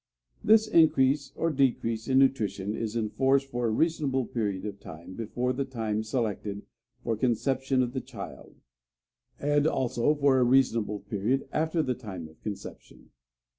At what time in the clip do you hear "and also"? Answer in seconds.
9.39-10.15